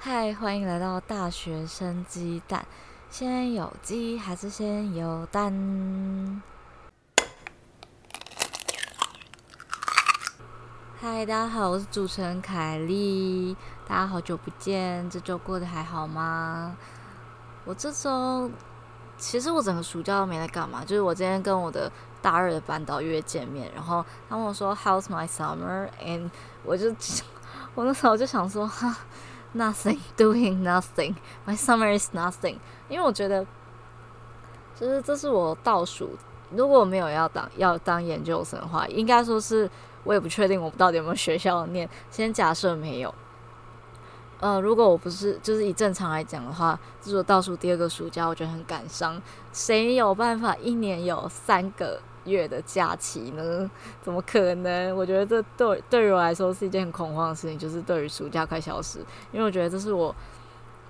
[0.00, 2.64] 嗨，欢迎来到大学生鸡蛋。
[3.10, 6.40] 先有鸡还是先有蛋？
[11.00, 13.56] 嗨，大家好，我是主持人凯莉。
[13.88, 16.76] 大家好久不见，这周过得还好吗？
[17.64, 18.48] 我这周
[19.16, 21.90] 其实我整个暑假都没在干嘛，就是我今天跟我的
[22.22, 26.30] 大二的班导约见面，然后他问我说 “How's my summer？” and
[26.62, 26.94] 我就
[27.74, 28.96] 我那时候就想说哈。
[29.54, 31.16] Nothing, doing nothing.
[31.46, 32.58] My summer is nothing.
[32.88, 33.46] 因为我觉得，
[34.78, 36.10] 就是这是我倒数。
[36.54, 39.68] 如果我没有要当要当研究生的话，应该说是
[40.04, 41.88] 我也不确定我到底有没有学校念。
[42.10, 43.14] 先假设没有。
[44.40, 49.20] 呃，如果我不是，就是以正常来讲的话，这是我倒数第二个暑假，我觉得很感伤。
[49.52, 52.00] 谁有办法一年有三个？
[52.28, 53.70] 月的假期呢？
[54.02, 54.96] 怎么可能？
[54.96, 58.98] 我觉得这对对于我来说是一件很恐慌的事情，就是对于暑假快消失，
[59.32, 60.14] 因为我觉得这是我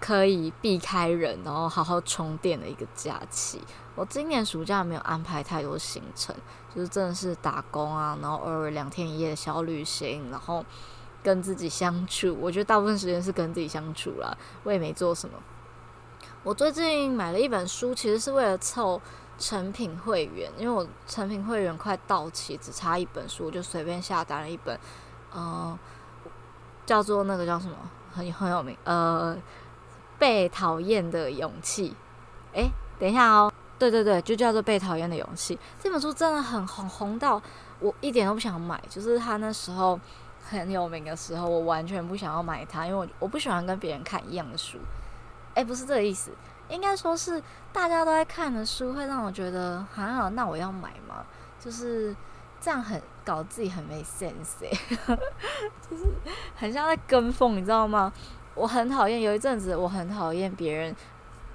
[0.00, 3.60] 可以避开人，然后好好充电的一个假期。
[3.94, 6.34] 我今年暑假没有安排太多行程，
[6.74, 10.64] 就是真的是打工啊，然后偶尔两天一夜的小旅行，然后
[11.22, 12.36] 跟自己相处。
[12.40, 15.34] 我觉得大部分时间是跟自己相处啦，我也没做什么。
[16.44, 19.00] 我最近买了一本书，其实是为了凑。
[19.38, 24.78] 成品会员，因为我成品会员快到期，只差一本书，我就随便下单了一本，
[25.32, 25.78] 呃，
[26.84, 27.76] 叫做那个叫什么，
[28.12, 29.36] 很很有名，呃，
[30.18, 31.94] 被讨厌的勇气。
[32.52, 35.56] 诶，等一下哦，对对对，就叫做被讨厌的勇气。
[35.80, 37.40] 这本书真的很红，红到
[37.78, 38.82] 我一点都不想买。
[38.88, 40.00] 就是他那时候
[40.42, 44.78] 很有名的时候，我完全不想要买它，因为我我不喜欢跟别人看一样的书。
[45.54, 46.32] 诶，不是这个意思。
[46.68, 51.24] 应该说是大家都在看的书，会让我觉得，啊，那我要买吗？
[51.58, 52.14] 就是
[52.60, 54.60] 这样很搞自己很没 sense，
[55.88, 56.04] 就是
[56.54, 58.12] 很像在跟风，你知道吗？
[58.54, 60.94] 我很讨厌有一阵子，我很讨厌别人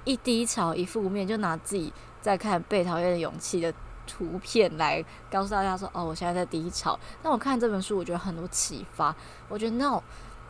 [0.04, 3.72] 一低潮一负面就拿自己在看《被讨厌的勇气》的
[4.06, 6.98] 图片来告诉大家说，哦，我现在在低潮。
[7.22, 9.14] 但我看这本书，我觉得很多启发。
[9.48, 10.02] 我觉得 no，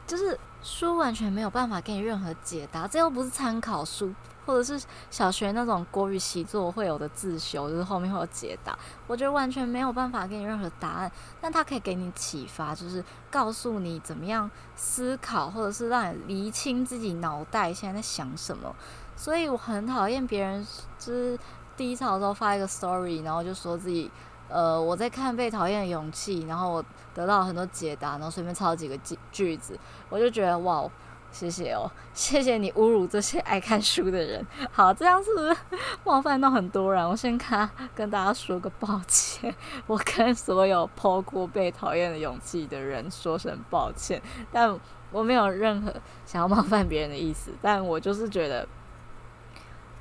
[0.06, 4.12] 就是书完全没有办法给你任何解答，这又不是参考书。
[4.46, 8.78] 或者是小学那种国语习作会有的自修，就是后面会有解答。
[9.06, 18.74] 我觉得完全没有办法给你任何答案，但它可以给你启发，就是告诉你怎么样思考，或者是让你厘清自己脑袋现在在想什么。
[19.16, 20.66] 所以我很讨厌别人
[20.98, 21.38] 就是
[21.76, 24.10] 低潮的时候发一个 story，然后就说自己
[24.48, 26.84] 呃我在看《被讨厌的勇气》，然后我
[27.14, 29.78] 得到很多解答，然后随便抄几个句句子，
[30.08, 30.90] 我就觉得哇。
[31.34, 34.46] 谢谢哦，谢谢你侮辱这些爱看书的人。
[34.70, 35.56] 好，这样是不是
[36.04, 37.06] 冒犯到很多人？
[37.06, 39.52] 我先看跟大家说个抱歉，
[39.88, 44.78] 我跟所有抛过被讨厌的勇气的人说声抱歉，但
[45.10, 45.92] 我没有任何
[46.24, 47.50] 想要冒犯别人的意思。
[47.60, 48.62] 但我就是觉得，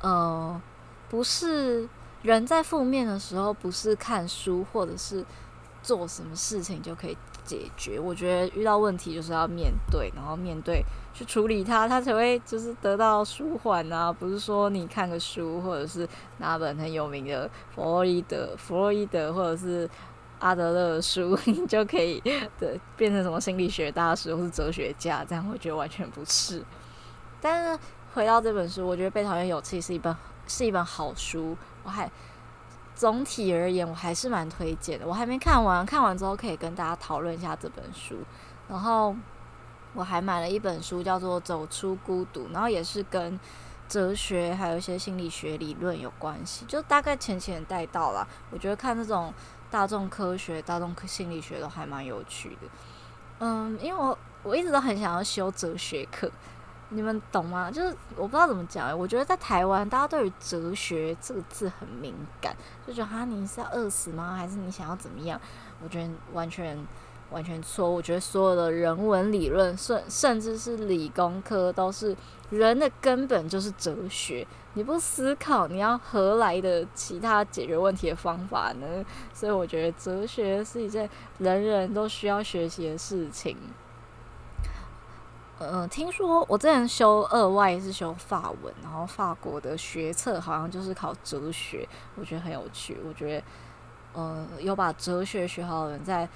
[0.04, 0.62] 嗯、呃，
[1.10, 1.90] 不是
[2.22, 5.26] 人在负面的时候，不是看书或者是
[5.82, 8.00] 做什么事情就可以解决。
[8.00, 10.84] 我觉得遇到问题就是要面对，然后面对。
[11.16, 14.12] 去处理它，它才会就是得到舒缓啊！
[14.12, 16.09] 不是说你看个书，或者是
[16.40, 19.88] 拿本很有名的弗洛伊德、弗洛伊德或者是
[20.40, 22.20] 阿德勒的书，你就可以
[22.58, 25.24] 对变成什么心理学大师或是哲学家？
[25.24, 26.64] 这样我觉得完全不是。
[27.40, 27.80] 但是
[28.16, 30.16] 回到这本书，我觉得《被讨厌勇气》是一本
[30.48, 32.12] 是一本好书，我还
[32.96, 35.08] 总体而言我还是蛮推荐的。
[35.08, 38.18] 我还没看完，看完之后可以跟大家讨论一下这本书，
[38.68, 39.16] 然后。
[39.96, 43.40] 我还买了一本书，叫做《走出孤独》，然后也是跟
[43.88, 48.28] 哲学还有一些心理学理论有关系，就大概浅浅带到了。
[48.50, 49.31] 我觉得看这种
[49.70, 52.68] 大众科学、大众心理学都还蛮有趣的。
[53.38, 56.31] 嗯，因为我我一直都很想要修哲学课，
[56.90, 57.72] 你们懂吗？
[57.72, 62.56] 就是我不知道怎么讲欸，我觉得在台湾，大家对于哲学这个字很敏感，
[62.88, 64.36] 就觉得哈，你是要饿死吗？
[64.36, 65.40] 还是你想要怎么样？
[65.84, 66.78] 我觉得完全。
[67.32, 72.16] 完全错，我觉得所有的人文理论，甚甚至是理工科，都是
[72.52, 74.46] 人的根本就是哲学。
[74.75, 79.04] 你不思考，你要何来的其他解决问题的方法呢？
[79.34, 81.10] 所以我觉得哲学是一件
[81.40, 83.57] 人人都需要学习的事情。
[85.68, 92.98] 呃，听说我之前修二外是修法文，然后法国的学测好像就是考哲学，我觉得很有趣。
[93.07, 93.44] 我觉得，
[94.21, 96.27] 呃，有把哲学学好的人在。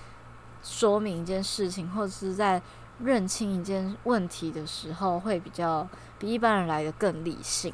[0.64, 2.60] 说明一件事情，或者是在
[3.00, 5.88] 认清一件问题的时候，会比较
[6.18, 7.74] 比一般人来得更理性。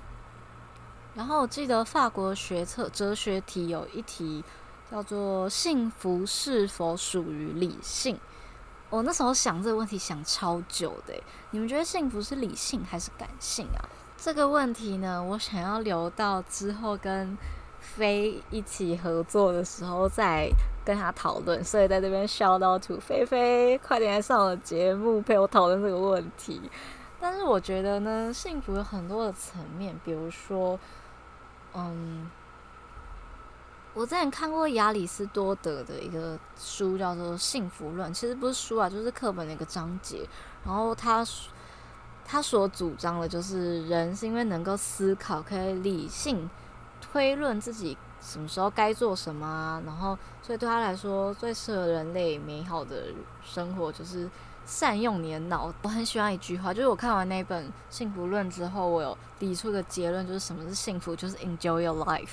[1.15, 4.43] 然后我记得法国学测哲学题有一题
[4.91, 8.19] 叫做“幸福是否属于理性”，
[8.93, 11.15] 我那时候想这个问题想超久的，
[11.49, 13.81] 你们觉得幸福是理性还是感性啊？
[14.15, 17.35] 这个问题呢，我想要留到之后跟
[17.79, 20.47] 飞一起合作的时候再
[20.85, 26.61] 跟他讨论，所以在这边 shout out to 飞飞，快点来上我的节目陪我讨论这个问题。
[27.19, 30.79] 但是我觉得呢，幸福有很多的层面，比如说，
[31.73, 32.29] 嗯。
[33.93, 40.27] 我之前看过亚里士多德的一个书，叫做《幸福论》，其实不是书啊，就是课本的一个章节。
[40.65, 41.23] 然后他
[42.25, 46.49] 他所主张的就是人是因为能够思考，可以理性
[46.99, 49.83] 推论自己什么时候该做什么啊。
[49.85, 53.07] 然后，所以对他来说，最适合人类美好的
[53.43, 54.27] 生活就是
[54.65, 55.71] 善用你的脑。
[55.83, 62.31] 我很喜欢一句话，就是我看完那本《幸福论》之后，我有理出一个结论，就是什么是幸福，就是 enjoy your life。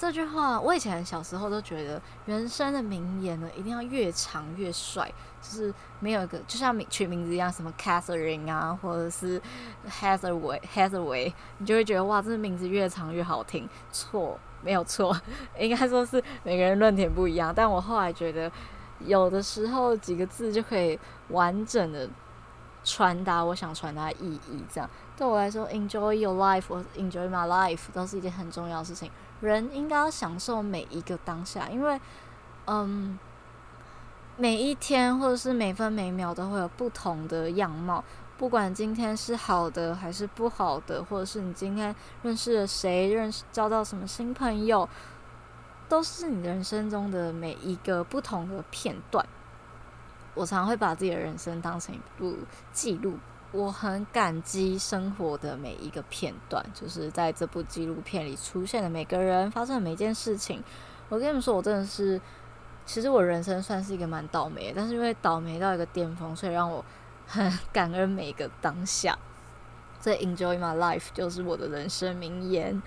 [0.00, 5.12] 这句话，我以前小时候都觉得，人生的名言呢，一定要越长越帅，
[5.42, 9.38] 就是没有一个，就像名取名字一样，什么 Catherine 啊，或者是
[9.86, 13.68] Hathaway，Hathaway，你就会觉得哇，这个名字越长越好听。
[13.92, 15.14] 错，没有错，
[15.58, 17.52] 应该说是每个人论点不一样。
[17.54, 18.50] 但我后来觉得，
[19.00, 20.98] 有的时候几个字就可以
[21.28, 22.08] 完整的
[22.82, 24.64] 传达我想传达的意义。
[24.72, 29.10] 这样对我来说，Enjoy your life 或 Enjoy my life 都是一件很重要的事情。
[29.40, 32.00] 人应该要享受每一个当下，因为，
[32.66, 33.18] 嗯，
[34.36, 38.04] 每一天或者是每分每秒都会有不同的样貌。
[38.36, 44.88] 不管今天是好的还是不好的，或者是你今天认识了谁，认识交到什么新朋友，
[45.88, 49.26] 都是你人生中的每一个不同的片段。
[50.34, 52.34] 我常会把自己的人生当成一部
[52.72, 53.18] 记录。
[53.52, 60.62] 我很感激生活的每一个片段，就是在这部纪录片里出现的每个人，发生的每件事情。
[61.08, 62.20] 我跟你们说，我真的是，
[62.86, 66.84] 其实我人生算是一个蛮倒霉的，但是因为倒霉到一个巅峰，所以让我
[67.26, 69.18] 很感恩每一个当下。
[70.00, 72.80] 这 Enjoy my life 就是我的人生名言。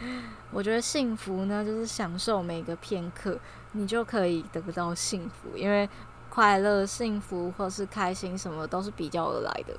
[0.50, 3.38] 我觉得幸福呢，就是享受每个片刻，
[3.74, 5.58] 你就可以得到幸福。
[5.58, 5.88] 因为
[6.30, 9.78] 快乐、幸福或是开心，什么都是比较而来的。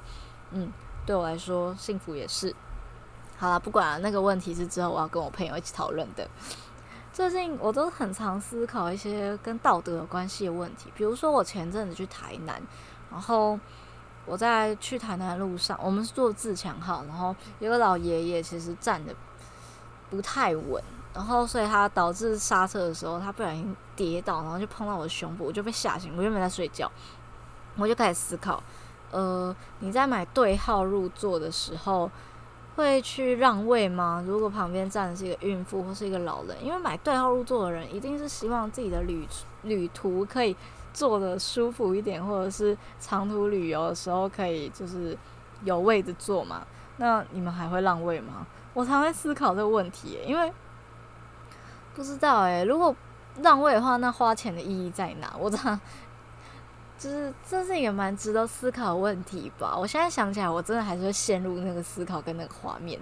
[0.54, 0.72] 嗯，
[1.04, 2.54] 对我来说，幸福也是。
[3.36, 6.26] 好了，不管了，那个问题是之后我要跟我朋友一起讨论的。
[7.12, 12.62] 最近我都很常思考一些跟道德有关系的问题，比如说我前阵子去台南，
[13.10, 13.58] 然后
[14.24, 19.14] 我在去台南的路上，我们是坐自强号，然后有个老爷爷其实站得
[20.10, 26.90] 不太稳，然后所以他导致刹车的时候，他不小心跌倒，然后就碰到我的胸部，我就被吓醒，我原本在睡觉，
[27.76, 28.62] 我就开始思考。
[29.14, 32.10] 呃，你在买对号入座的时候
[32.74, 34.24] 会去让位吗？
[34.26, 39.24] 如果旁边站的是一个孕妇或是一个老人，因为买对号入座的人一定是希望自己的旅
[39.62, 40.56] 旅途可以
[40.92, 45.16] 坐得舒服一点，或者是长途旅游的时候可以就是
[45.62, 46.66] 有位子坐嘛。
[46.96, 48.44] 那你们还会让位吗？
[48.72, 50.52] 我常会思考这个问题，因为
[51.94, 52.92] 不知道诶，如果
[53.40, 55.32] 让位的话，那花钱的意义在哪？
[55.38, 55.80] 我常。
[56.96, 59.76] 就是这是一个蛮值得思考问题吧。
[59.76, 62.98] 我现在想起来，我真的还是会陷入那个思考跟那个画面。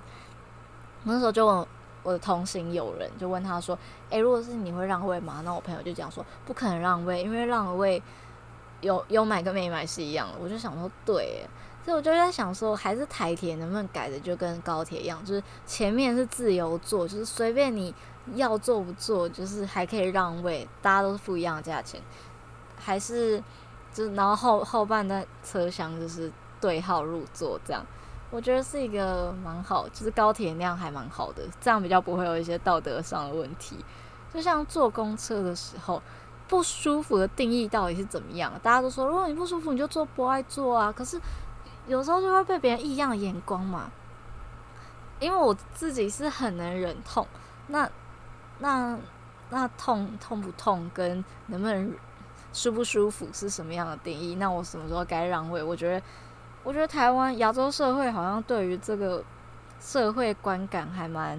[1.04, 1.66] 那时候就问
[2.02, 3.78] 我的同行友人，就问他说
[4.10, 8.02] ：“诶，如果是你会让位吗？”那我朋友就讲说：“不可能让位，因为让位
[8.80, 11.46] 有有买跟没买是一样的。”我就想说，对，
[11.84, 17.94] 所以我就在想说，还是台铁能不能改的就跟高铁一样，就是前面是自由座，就是随便你
[18.34, 22.00] 要坐不坐，就是还可以让位，大家都是付一样的价钱，
[22.78, 23.42] 还是？
[23.92, 27.84] 就然后后后半段车厢就是对号入座这样，
[28.30, 33.76] 我觉得是一个蛮好，就是高铁那样还蛮好的，这样比较不会有一些道德上的问题。
[34.32, 36.02] 就像坐公车的时候，
[36.48, 38.50] 不舒服的定义到底是怎么样？
[38.62, 40.90] 大家都说，如果你不舒服，你就坐不爱坐啊。
[40.90, 41.20] 可是
[41.86, 43.90] 有时候就会被别人异样的眼光嘛。
[45.20, 47.26] 因为我自己是很能忍痛，
[47.66, 47.88] 那
[48.60, 48.98] 那
[49.50, 51.94] 那痛痛不痛跟能不能？
[52.52, 54.34] 舒不舒服是什么样的定义？
[54.34, 55.62] 那我什么时候该让位？
[55.62, 56.02] 我觉得，
[56.62, 59.24] 我觉得台湾亚洲社会好像对于这个
[59.80, 61.38] 社会观感还蛮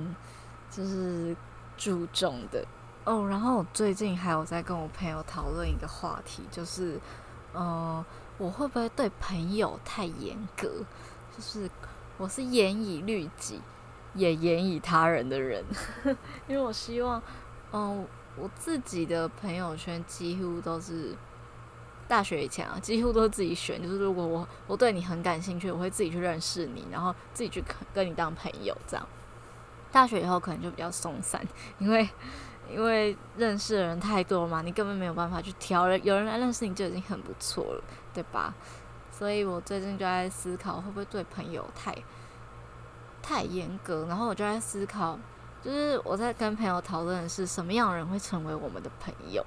[0.72, 1.36] 就是
[1.78, 2.66] 注重的
[3.06, 3.28] 哦。
[3.30, 7.00] 然后我最近还有在跟我朋友讨论一个话题，就是
[7.54, 8.04] 嗯、
[8.40, 10.68] 我会不会对朋友太严格？
[11.38, 11.70] 就是
[12.18, 13.62] 我是严以律己，
[14.16, 15.64] 也严以他人的人，
[16.48, 17.22] 因为我希望
[17.72, 18.04] 嗯。
[18.36, 21.16] 我自己的朋友圈几乎都是
[22.08, 23.82] 大学以前啊，几乎都是自己选。
[23.82, 27.64] 就是如果我我对你很感兴趣，我会自己去认识你，然后自己去
[27.94, 29.08] 跟你当朋友这样。
[29.92, 31.46] 大学以后可能就比较松散，
[31.78, 32.10] 因为
[32.72, 38.56] 因为认识的人太多嘛，你根本没有办法去挑人，有人来认识你就已经很不错了，对吧？
[39.12, 41.96] 所以我最近就在思考，会不会对朋友太
[43.22, 44.08] 太严格？
[44.08, 45.20] 然后我就在思考，
[45.64, 49.46] 就是我在跟朋友讨论的是什么样的人会成为我们的朋友。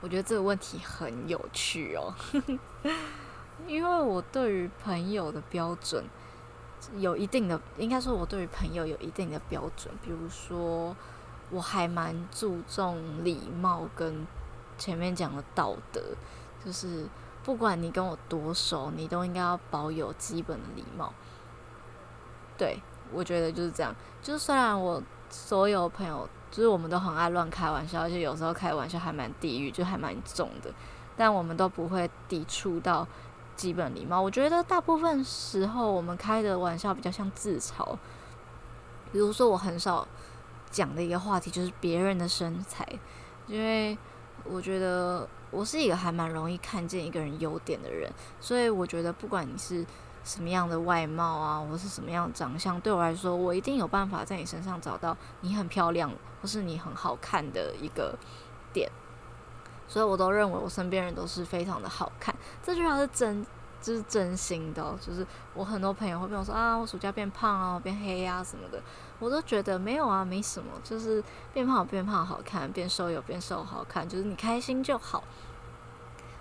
[0.00, 2.14] 我觉得这个问题很有趣哦，
[3.66, 6.04] 因为我对于朋友的标准
[6.98, 9.92] 有一定的，应该说我对于朋友有一定的标准。
[10.02, 10.94] 比如说，
[11.50, 14.26] 我还蛮注重礼貌跟
[14.76, 16.00] 前面讲的道德，
[16.64, 17.08] 就是
[17.42, 21.12] 不管你跟我多熟，你都应该要保有基本的礼貌。
[22.56, 22.80] 对，
[23.12, 23.94] 我觉得就是这样。
[24.22, 26.28] 就是虽然我所有朋友。
[26.50, 30.72] 就是我们都很爱乱开玩笑，而且有时候开玩笑还蛮地狱，就还蛮重的。
[31.14, 33.06] 但我们都不会抵触到
[33.54, 34.18] 基本礼貌。
[34.18, 37.94] 我觉得大部分时候我们开的玩笑比较像自嘲。
[39.12, 40.08] 比如说，我很少
[40.70, 42.88] 讲的一个话题就是别人的身材，
[43.46, 43.96] 因为
[44.44, 48.10] 我觉得我是一个还蛮容易看见一个人优点的人，
[48.40, 49.84] 所以我觉得不管你是。
[50.28, 58.14] 什么样的外貌啊，或是什么样的长相，对我来说，我一定有办法在你身上找到你很漂亮，或是你很好看的一个
[58.70, 58.90] 点。
[59.86, 62.34] 所以我都认为我身边人都是非常的好看。
[62.62, 63.46] 这句话是真，
[63.80, 64.94] 就是真心的。
[65.00, 68.78] 就是我很多朋友会跟我说啊，我暑假变胖啊，变黑呀什么的，
[69.18, 75.24] 我都觉得没有啊，没什么，就是变胖有变胖好看，变瘦有变瘦好看，就是你开心就好。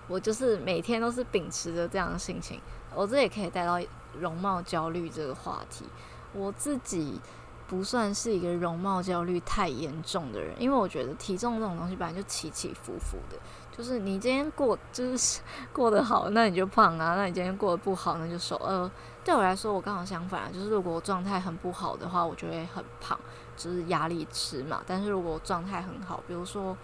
[0.09, 2.61] 我就是每天都是秉持着这样的心情。
[2.97, 3.79] 我这也可以带到
[4.19, 5.85] 容貌焦虑这个话题。
[6.33, 7.21] 我自己
[7.67, 13.37] 不算是一个容貌焦虑太严重的人，因为我觉得体重这种东西本来就起起伏伏的。
[13.71, 15.39] 就是你今天过就是
[15.71, 18.55] 过得好，那你就胖啊；那你今天过得不好，那就瘦。
[18.57, 18.89] 呃，
[19.23, 23.19] 对我来说，我刚好相反，就是如果状态很不好的话，我就会很胖，
[23.55, 24.81] 就是压力吃嘛。
[24.87, 26.75] 但是如果状态很好，比如说，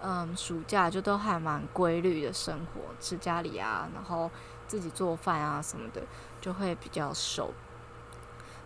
[0.00, 4.30] 嗯，暑假就都还蛮规律的生活，吃家里啊，然后。
[4.72, 6.00] 自己做饭啊什么的，
[6.40, 7.52] 就会比较瘦。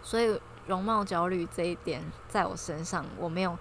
[0.04, 3.58] 所以容貌焦虑这一点，在我身上我没有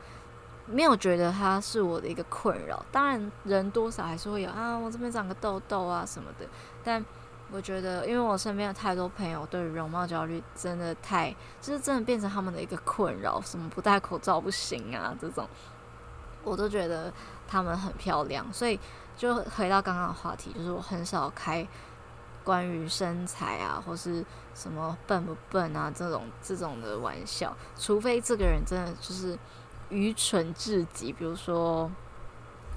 [0.68, 2.86] 没有觉得它是我的一个困扰。
[2.92, 6.46] 当然，人多少还是会有啊，我这边长个痘痘啊什么的。
[6.84, 7.04] 但
[7.52, 15.50] 我觉得，因为我身边有太多朋友对于容貌焦虑真的太，就是真的变成他们的一个困扰，什么不戴口罩不行啊这种，
[16.44, 17.12] 我都觉得
[17.48, 18.46] 他们很漂亮。
[18.54, 18.80] 所以
[19.18, 21.68] 就回到刚刚的话题，就是我很少开。
[22.46, 24.24] 关于身材啊，或是
[24.54, 29.36] 什么笨不笨啊，这种这种的玩笑，除非这个人真的就是
[29.90, 31.12] 愚蠢至极。
[31.12, 31.90] 比如说，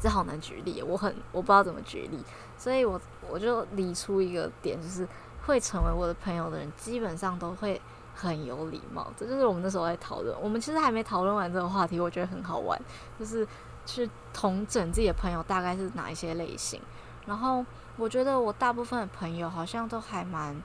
[0.00, 2.18] 这好难举例，我很我不知道怎么举例，
[2.56, 2.98] 所以我
[3.28, 5.06] 我就理出一个点，就是
[5.46, 7.78] 会成为我的朋友的人，基本上都会
[8.14, 9.12] 很有礼貌。
[9.18, 12.80] 这就是我们那时候在讨论，我们其实还没讨论完这个话题，我觉得很好玩，
[13.20, 13.46] 就是
[13.84, 16.80] 去统整自己的朋友大概是哪一些类型，
[17.26, 17.62] 然后。
[17.98, 20.56] 我觉得我大部分的朋友好像都还蛮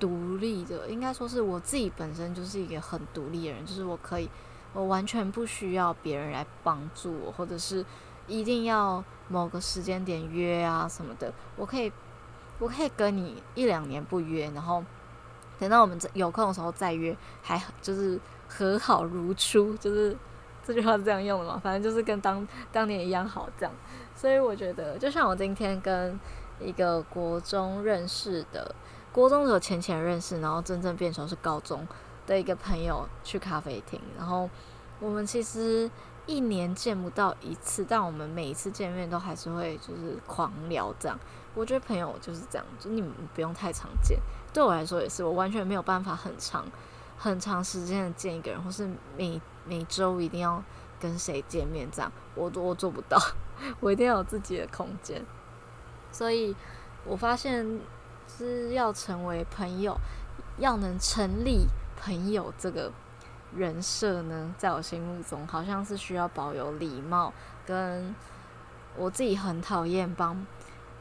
[0.00, 4.28] 独立的，应该说是我自己本身就是一个很独立的人，就是我可以，
[4.72, 7.84] 我完全不需要别人来帮助我，或者是
[8.26, 11.92] 一定要某个时间点约啊什么的，我可以，
[12.58, 14.82] 我可以跟你一两年不约，然后
[15.60, 20.16] 等到我们有空的时候再约，还就是和好如初，就是
[20.64, 23.74] 这句话这样用的嘛，反正就是跟当当年一样好这样，
[24.16, 26.18] 所以我觉得就像我今天跟。
[26.60, 28.74] 一个国中认识的，
[29.12, 31.86] 国中有浅浅认识，然后真正变成是高中
[32.26, 34.48] 的一个朋友去咖啡厅，然后
[35.00, 35.90] 我们其实
[36.26, 41.18] 一年见不到一次，但我们每一次见面都还是会就是狂聊这样。
[41.54, 44.18] 我觉得朋友就是这样，就你们不用太常见。
[44.52, 46.64] 对我来说也是，我完全没有办法很长
[47.18, 50.62] 很长时间的见一个人，或是每每周一定要
[51.00, 53.18] 跟谁见面这样，我我做不到，
[53.80, 55.22] 我一定要有自己的空间。
[56.12, 56.54] 所以，
[57.04, 57.80] 我发现
[58.28, 59.96] 是要成为朋友，
[60.58, 61.66] 要能成立
[61.96, 62.92] 朋友这个
[63.56, 67.32] 人设呢，在我心目中好像是需要保有礼貌，
[67.66, 68.14] 跟
[68.96, 70.46] 我自己很讨厌帮，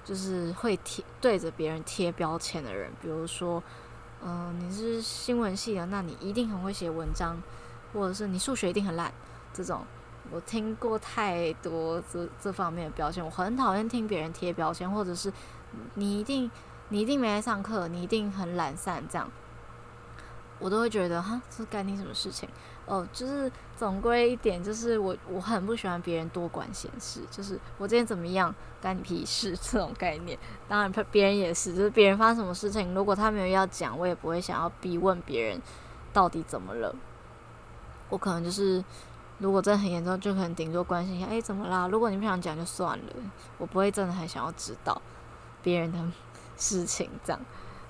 [0.05, 3.61] 就是会贴对着别人贴标签的人，比如说，
[4.23, 7.41] 嗯、你是新闻系的，那你一定很会写文章，
[7.93, 9.11] 或者是你数学一定很烂，
[9.53, 9.85] 这种。
[10.31, 15.31] 我听过太多这这方面的标签，我很讨厌听别人贴标签，或者是
[15.95, 16.50] 你一定
[16.88, 19.29] 你一定没来上课，你一定很懒散，这样
[20.57, 22.47] 我都会觉得哈，这干你什么事情？
[22.85, 30.38] 哦，就是总归一点，就是我我很不喜欢别人多管闲事，就是我今天怎么样，干你屁事这种概念。
[30.67, 35.61] 当然，别人也是，就是别人发生什么事情，如果他没有要讲，我也不会想要逼问别人
[36.13, 36.95] 到底怎么了。
[38.09, 38.81] 我可能就是。
[39.41, 41.88] 如果真的很严重，就可能顶多关心一下，哎、怎么啦？
[41.88, 43.05] 如果你不想讲，就算了，
[43.57, 45.01] 我不会真的很想要知道
[45.63, 45.98] 别人的
[46.55, 47.41] 事情这样。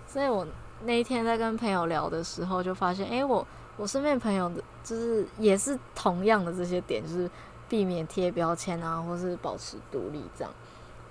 [0.08, 0.48] 所以我
[0.86, 7.30] 那一天在跟朋友聊的时候，就发现，哎、我我身边朋友的，就是也是同样的这些点，就是
[7.68, 10.54] 避免贴标签啊，或是保持独立这样。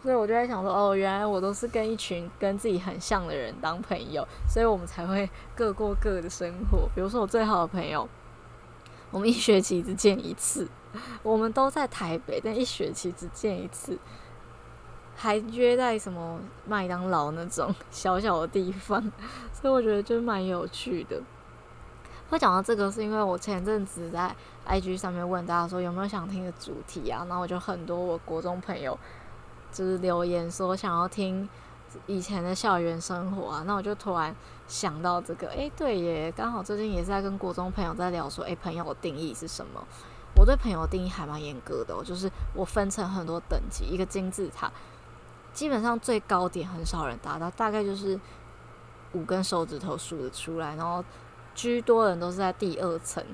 [0.02, 6.88] 所以我就在想说，哦，原来我都是跟一群跟自己很像的人当朋友，所以我们才会各过各的生活。
[6.94, 8.08] 比如说我最好的朋友，
[9.10, 10.68] 我们一学期只见一次，
[11.22, 13.98] 我们都在台北，但一学期只见一次，
[15.16, 19.00] 还约在什么麦当劳那种 小小的地方，
[19.52, 21.20] 所以我觉得就蛮有趣的。
[22.28, 24.34] 会讲到这个，是因为我前阵子在
[24.68, 28.98] IG 上面问大家说有没有想听的主题啊，然后我就很多我国中朋友。
[29.72, 31.48] 就是留言说想要听
[32.06, 34.34] 以前的校园生活啊，那我就突然
[34.68, 39.84] 想到这个，诶、对耶，刚好最近也是在跟国中朋友在聊说，诶、朋友的定义是什么？
[40.36, 44.70] 我对朋友的定义还蛮严格的哦，就是我分成很多等级，一个金字塔，
[45.52, 48.18] 基本上最高点很少人达到，大概就是
[49.12, 51.04] 五根手指头数得出来，然后
[51.54, 53.24] 居多人都是在第二层，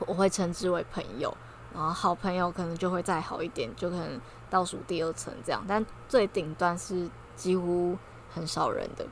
[0.00, 1.36] 我会称之为朋友，
[1.72, 4.20] 然后好朋友可能就会再好一点，就可能。
[4.50, 7.06] 倒数第二层这样，但最顶端是
[7.38, 7.96] 几乎
[8.34, 9.06] 很少人的。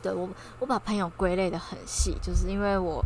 [0.00, 0.28] 对，我，
[0.60, 3.04] 我把朋友归类得很细，就是因为我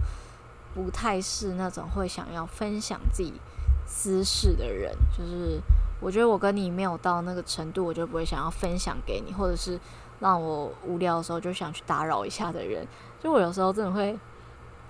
[0.75, 3.33] 不太是那种会想要分享自己
[3.87, 4.95] 私事的人。
[5.17, 5.59] 就是
[6.01, 9.81] 我觉得我跟你没有到那个程度，我就不会想要分享给你，或者是
[10.21, 12.87] 让我无聊的时候就想去打扰一下的人。
[13.21, 14.17] 就我有时候真的会，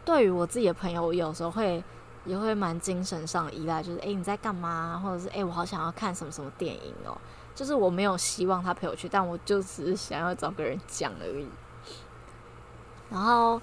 [0.05, 1.83] 对于我自己的朋友，我有时候会。
[2.27, 5.01] 也会蛮精神上的依赖，就是诶、你在干嘛？
[5.01, 7.17] 或者是诶、我好想要看什么什么电影哦。
[7.57, 11.49] 就是我没有希望他陪我去，但我就只是想要找个人讲而已。
[13.11, 13.61] 然后，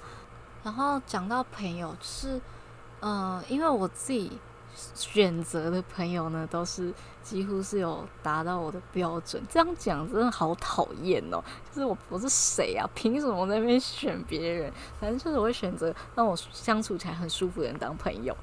[0.63, 2.41] 然后讲到朋友，就是
[3.01, 4.39] 嗯、因为我自己
[4.95, 9.43] 选择的朋友呢，都是几乎是有达到我的标准。
[9.49, 11.43] 这样讲真的好讨厌哦。
[11.69, 12.89] 就是我我是谁啊？
[12.95, 14.73] 凭什么在那边选别人？
[14.99, 18.35] 反正就是我会选择让我相处起来很舒服的人当朋友。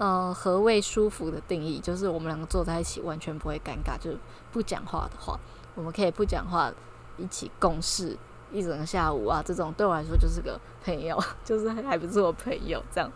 [0.00, 1.78] 呃，何谓舒服的定义？
[1.78, 4.18] 就是我们两个坐在一起完全不会尴尬，就是
[4.50, 5.38] 不讲话的话，
[5.74, 6.72] 我们可以不讲话，
[7.18, 8.16] 一起共事
[8.50, 9.42] 一整个下午啊。
[9.44, 12.82] 这种对我来说就是个朋友， 就是还不错的朋友。
[12.90, 13.12] 这样，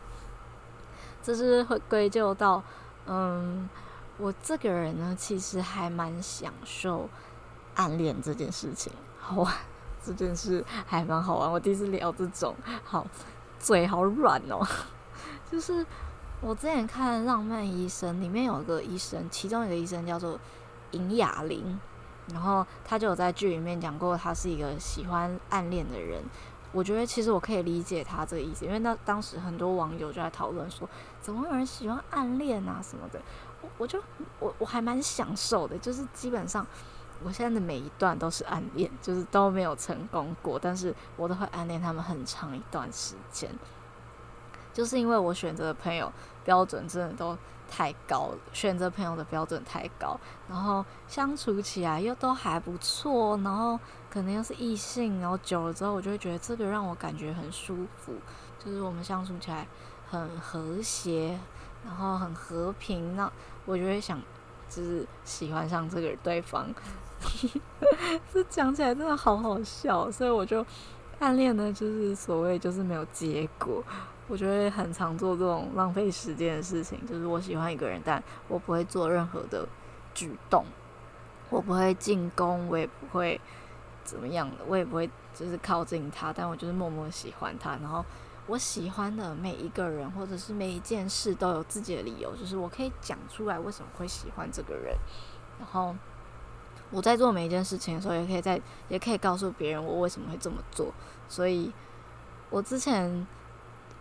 [1.23, 2.63] 这是会归咎到，
[3.07, 3.67] 嗯，
[4.19, 7.09] 我这个人呢，其实还蛮享受
[7.77, 9.55] 暗恋这件事情，好玩，
[10.05, 11.51] 这件事还蛮好玩。
[11.51, 13.07] 我第一次聊这种，好，
[13.59, 14.61] 嘴好软哦，
[15.51, 15.87] 就是。
[16.45, 20.39] 我之前看《浪漫医生》，里面有个医生，其中一个医生叫做
[20.91, 21.81] 尹雅玲，
[22.35, 26.23] 然后他就有在剧里面讲过，他是一个喜欢暗恋的人。
[26.71, 30.87] 我觉得其实我可以理解他这个意思，因为那当时很多网友就在讨论说，
[31.19, 33.19] 怎么有人喜欢暗恋啊什么的。
[33.63, 33.99] 我我就
[34.39, 36.67] 我我还蛮享受的，就是基本上
[37.23, 43.49] 我现在的每一段都是暗恋，就是都没有成功过，但是我都会暗恋他们很长一段时间。
[44.75, 46.13] 就是因为我选择的朋友
[46.45, 47.39] 标准真的都
[47.71, 58.13] 太高了，选择朋友的标准太高，然后相处起来又都还不错，然后可能又是异性，然后久了之后，我就会觉得这个让我感觉很舒服，
[58.63, 59.67] 就是我们相处起来
[60.11, 61.39] 很和谐，
[61.85, 63.33] 然后很和平，那
[63.65, 64.21] 我就会想，
[64.69, 66.67] 就是喜欢上这个对方。
[68.33, 70.65] 这讲起来真的好好笑，所以我就
[71.19, 73.83] 暗恋呢，就是所谓就是没有结果。
[74.27, 79.69] 我觉得很常做这种浪费时间的事情，就是我喜欢一个人，但我不会做任何的
[80.15, 80.65] 举动，
[81.51, 83.39] 我不会进攻，我也不会
[84.03, 87.73] 怎么样的，我也不会就是靠近他，但我就是默默喜欢他。
[87.73, 88.03] 然后
[88.47, 94.97] 我喜欢的每一个人或者是每一件事都有自己的理由，就是我可以讲出来为什么会喜欢这个人。
[95.59, 95.95] 然后
[96.91, 98.59] 我在做每一件事情的时候，也可以在
[98.89, 100.95] 也可以告诉别人我为什么会这么做。
[101.29, 101.71] 所以
[102.49, 103.27] 我之前。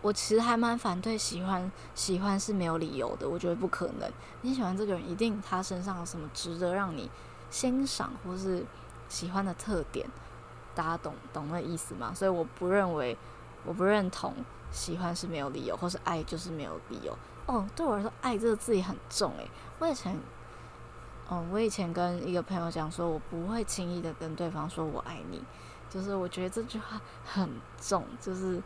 [0.04, 4.12] 我其实还蛮反对喜欢，喜欢是没有理由的，我觉得不可能。
[4.42, 7.10] 你喜欢这个人，一定他身上有什么值得让你
[7.48, 8.62] 欣赏或是
[9.08, 10.06] 喜欢的特点，
[10.74, 12.12] 大家懂懂那意思吗？
[12.14, 13.16] 所以我不认为，
[13.64, 14.34] 我不认同
[14.70, 17.16] 喜欢是没有理由，或是爱就是没有理由。
[17.46, 19.50] 哦，对我来说，爱这个字也很重诶。
[19.78, 20.14] 我以前，
[21.30, 25.42] 嗯，我以前跟一个朋友讲说，我不会轻易的跟对方说我爱你，
[25.88, 27.48] 就是我觉得这句话很
[27.80, 28.62] 重，就是。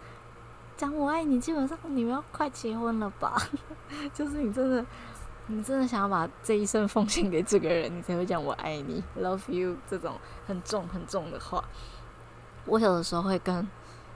[0.79, 3.37] 讲我爱你，基本上你们要快结婚了吧？
[4.15, 4.87] 就是你真的，
[5.49, 10.15] 你真的想要把这一生奉献给这个人，你才会讲我爱你，love you 这种
[10.47, 11.65] 很重很重的话。
[12.65, 13.69] 我有的时候会跟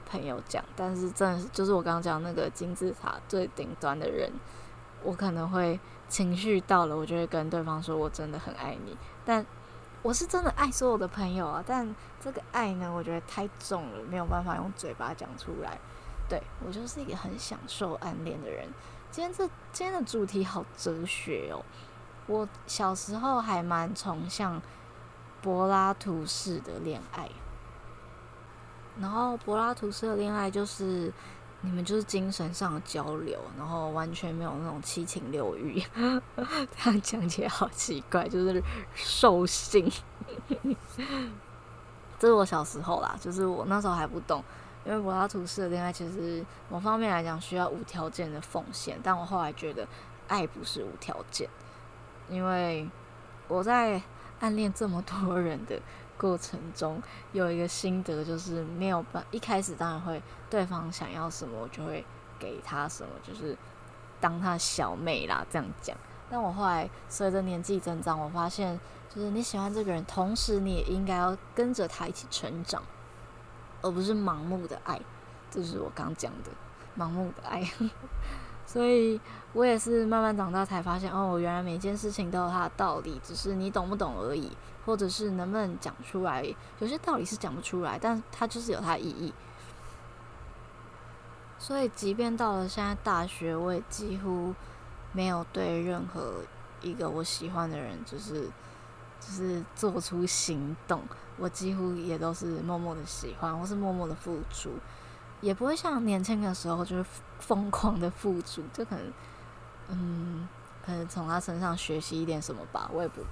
[0.09, 4.31] 朋友讲，但是真的是就是我刚刚讲那个金字塔最顶端的人，
[5.03, 8.97] 我可能会情绪到了，我就会跟对方说我真的很爱你。
[9.25, 9.45] 但
[10.03, 15.81] 我是真的爱所有的朋友啊，但这个爱呢，我觉得太重了，没有办法用嘴巴讲出来。
[16.33, 18.67] 对，我就是一个很享受暗恋的人。
[19.11, 21.61] 今天这今天的主题好哲学哦。
[22.27, 24.63] 我小时候还蛮崇尚
[25.43, 27.29] 柏拉图式的恋爱，
[28.99, 31.13] 然后柏拉图式的恋爱就是
[31.61, 38.63] 你们就是精神上的交流，然后完全没有那种七情六欲， 这样讲起来好奇怪，就是
[38.95, 39.93] 兽性。
[42.19, 44.43] 这是我小时候啦，就是我那时候还不懂，
[44.85, 49.87] 因为柏拉图式的恋爱其实某方面来讲需要无条件的奉献，但我后来觉得
[50.29, 51.49] 爱不是无条件。
[52.29, 52.89] 因为
[53.49, 54.01] 我在
[54.41, 55.81] 暗恋这么多人的
[56.17, 62.05] 过程中，有一个心得，就是没有办一开始当然会对方想要什么，我就会
[62.39, 63.57] 给他什么，就是
[64.21, 65.97] 当他小妹啦这样讲。
[66.31, 68.81] 但我后来随着年纪增长，我发现
[69.15, 72.83] 就是你喜欢这个人，同时你也应该要跟着他一起成长，
[73.83, 74.99] 而不是盲目的爱。
[75.51, 76.51] 这就是我刚讲的
[76.97, 77.63] 盲目的爱。
[78.65, 79.21] 所以
[79.53, 84.51] 我也是慢慢长大才发现，哦，原来每件事情都有它的道理，只是你懂不懂而已，
[84.87, 86.43] 或者是能不能讲出来。
[86.79, 89.35] 有些道理是讲不出来，但它就是有它的意义。
[91.59, 94.55] 所以，即便到了现在大学，我也几乎
[95.13, 96.37] 没有对任何
[96.81, 98.49] 一个我喜欢的人，就是
[99.25, 101.01] 就是做出行动。
[101.39, 104.71] 我几乎也都是默默的喜欢，或是默默的付出。
[105.41, 107.05] 也不会像年轻的时候就是
[107.41, 109.13] 疯狂的付出，就可能，
[109.89, 110.49] 嗯，
[110.85, 112.89] 可能从他身上学习一点什么吧。
[112.93, 113.23] 我也不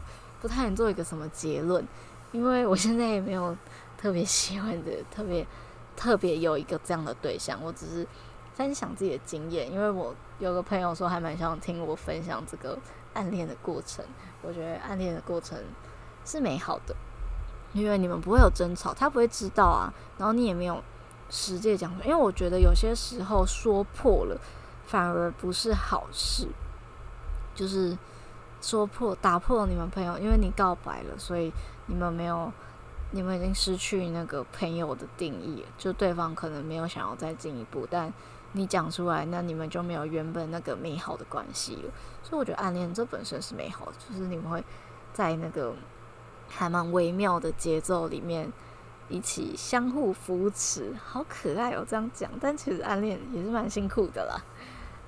[0.41, 1.87] 不太能做一个什么结论，
[2.33, 3.57] 因为我现在也没有
[3.97, 5.47] 特别喜欢的、特别
[5.95, 7.63] 特别有一个这样的对象。
[7.63, 8.05] 我只是
[8.55, 12.77] 分享自己的经验，因为我有个朋友说还蛮想听我分享这个
[13.15, 14.05] 暗恋的过程。
[14.43, 15.59] 我觉得暗恋的过程
[16.25, 16.95] 是美好的，
[17.73, 20.83] 因为你们不会有争吵，他不会知道啊，然后你也没有。
[21.33, 24.37] 直接讲，因为我觉得有些时候说破了，
[24.89, 26.49] 反而不是好事。
[27.55, 27.97] 就是
[28.61, 31.53] 说破、打破你们朋友，因为你告白了，所以
[31.87, 32.53] 你们没有，
[33.13, 35.65] 你们已经失去那个朋友的定义。
[35.79, 38.13] 就对方可能没有想要再进一步，但
[38.53, 41.91] 你讲出来，那你们就没有原本那个美好的关系了。
[42.23, 44.65] 所以我觉得暗恋这本身是美好的，就是你们会
[45.13, 45.75] 在那个
[46.49, 48.53] 还蛮微妙的节奏里面。
[49.13, 51.85] 一起相互扶持，好可爱哦！
[51.85, 54.41] 这样讲，但其实暗恋也是蛮辛苦的啦。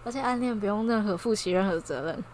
[0.05, 2.25] 而且暗恋不用任何负起任何责任。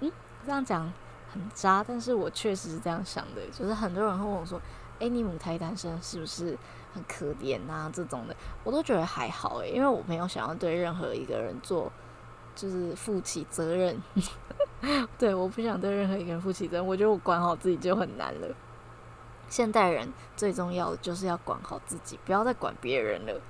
[0.00, 0.10] 嗯，
[0.46, 0.90] 这样讲
[1.30, 3.42] 很渣，但是我确实是这样想的。
[3.52, 4.58] 就是很多人会问我说
[5.00, 6.56] ：“诶，你母胎单身是不是
[6.92, 11.90] 很可怜啊？”这种的，我都觉得还好诶，因为我没有想要对任何一个人做，
[12.54, 14.00] 就是负起责任。
[15.18, 16.86] 对，我不想对任何一个人负起责任。
[16.86, 18.54] 我觉得我管好自己就很难了。
[19.48, 23.40] 现代人最重要的就是要管好自己，不要再管别人了。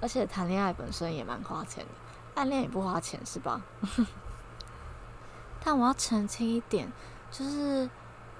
[0.00, 1.90] 而且谈恋爱本身也蛮花钱的，
[2.34, 3.60] 暗恋也不花钱是吧？
[5.62, 6.90] 但我要澄清一点，
[7.30, 7.90] 就是，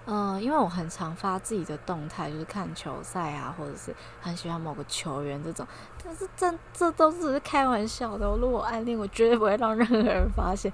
[0.07, 5.67] 嗯、因为我很常发自己的动态，就是看球赛啊，或者是很喜欢某个球员这种。
[6.03, 10.73] 但是这这都是开玩笑的，如果暗恋，我绝对不会让任何人发现。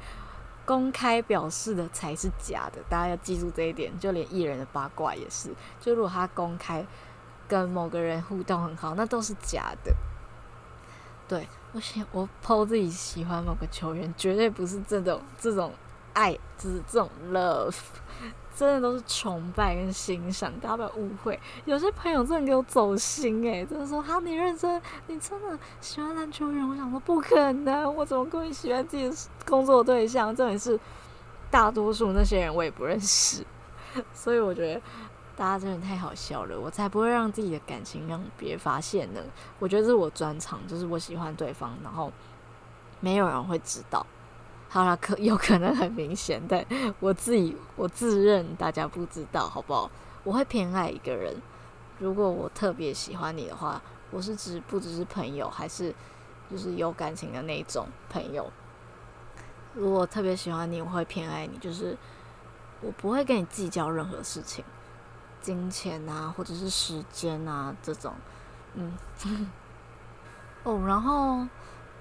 [0.64, 3.96] 公开表示的才是假的，大家要记住这一点。
[4.00, 5.48] 就连艺人的八卦也是，
[5.80, 6.84] 就如果他公开
[7.46, 9.94] 跟某个人互动很好，那都是假的。
[11.28, 15.72] 对，我喜我 po 自己喜欢某个球员，绝对不是这种这种
[16.14, 17.76] 爱，就是这种 love。
[18.56, 21.38] 真的都是崇拜跟欣赏，大家不要误会。
[21.66, 26.66] 有些朋友真的给我走心诶、欸，就是说哈，你认真，你真的喜欢篮球员？
[26.66, 29.14] 我想说不可能，我怎么可以喜欢自己的
[29.44, 30.34] 工作对象？
[30.34, 30.80] 这也是
[31.50, 33.44] 大多数那些人我也不认识，
[34.14, 34.80] 所以我觉得
[35.36, 39.20] 大家真的太好笑了，我才不会让自己的感情让别人发现呢。
[39.58, 42.10] 我觉得这是我专长，就是我喜欢对方，然后
[43.00, 44.06] 没有人会知道。
[44.68, 46.64] 好了，可有可能很明显，但
[47.00, 49.90] 我自己我自认大家不知道，好不好？
[50.22, 51.34] 我会偏爱一个人，
[51.98, 55.94] 如果我特别喜欢你的话，我是指不只是朋友，还是
[56.50, 58.52] 就是有感情的那种朋友。
[59.72, 61.96] 如果特别喜欢你，我会偏爱你，就是
[62.80, 64.64] 我不会跟你计较任何事情，
[65.40, 68.12] 金钱啊，或者是时间啊这种，
[68.74, 68.92] 嗯，
[70.64, 71.46] 哦，然后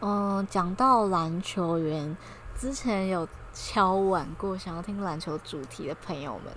[0.02, 2.18] 嗯，讲到篮球员。
[2.58, 6.54] 之前有敲碗过，想要听篮球主题的朋友们，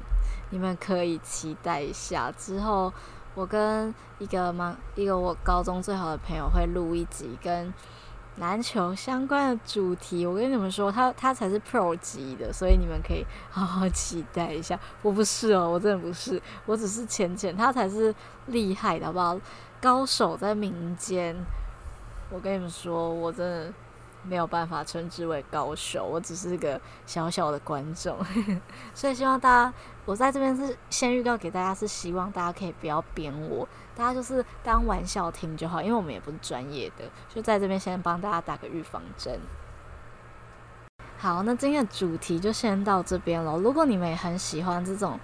[0.50, 2.32] 你们可以期待一下。
[2.38, 2.92] 之后
[3.34, 7.74] 我跟一个蛮一个我高中最好的朋友会录一集，跟
[8.36, 10.24] 篮球相关的主题。
[10.24, 14.78] 我跟你们说，他他才是 Pro 级的，所以你们可以好好期待一下。
[15.02, 18.14] 我不是哦，我真的不是，我只是浅浅，他才是
[18.46, 19.36] 厉害的，好不好？
[19.80, 21.36] 高手在民间。
[22.30, 23.72] 我跟你们说，我真的。
[24.22, 28.18] 没有办法称之为高手，我只是个小小的观众，
[28.94, 39.38] 所以希望大家，我在这边是先预告给大家，是希望大家可以不要编我，大家就是当玩笑听就好，因为我们也不是专业的，就在这边先帮大家打个预防针。
[41.16, 43.56] 好，那今天的主题就先到这边了。
[43.58, 45.18] 如果你们也很喜欢这种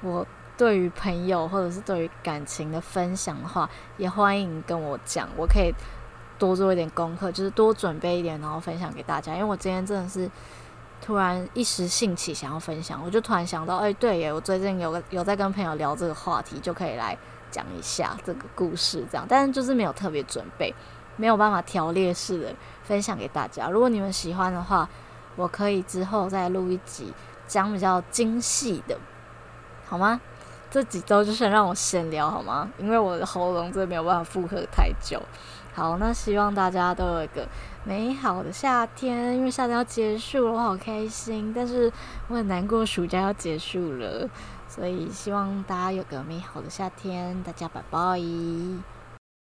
[0.00, 0.26] 我
[0.56, 5.72] 对于朋友或者是对于感情的分享的话，也欢迎跟我讲，我可以。
[6.44, 9.32] 多做一点功课，就是多准备一点，然后分享给大家。
[9.32, 10.30] 因为我今天真的是
[11.00, 17.16] 突然一时兴起想要分享，我就突然想到，哎，对耶，我最近有有在跟朋友聊这个话题，就可以来
[17.50, 19.26] 讲一下这个故事，这样。
[19.28, 20.74] 但是就是没有特别准备，
[21.16, 23.70] 没有办法条列式的分享给大家。
[23.70, 24.86] 如果你们喜欢的话，
[25.36, 27.12] 我可以之后再录一集
[27.46, 28.98] 讲比较精细的，
[29.86, 30.20] 好吗？
[30.70, 32.68] 这几周就是让我闲聊好吗？
[32.78, 35.22] 因为我的喉咙真的没有办法负荷太久。
[35.74, 37.48] 好，那希望大家都有一个
[37.82, 41.52] 美好的夏天，因为夏天要结束了，我好开心。
[41.52, 41.92] 但是
[42.28, 44.30] 我很难过，暑假要结束了，
[44.68, 47.42] 所以希望大家有个美好的夏天。
[47.42, 48.93] 大家拜拜。